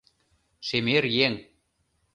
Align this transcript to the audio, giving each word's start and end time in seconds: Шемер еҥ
Шемер 0.67 1.03
еҥ 1.27 1.33